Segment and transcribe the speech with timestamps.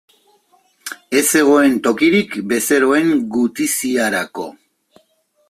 [1.19, 4.49] Ez zegoen tokirik bezeroen gutiziarako.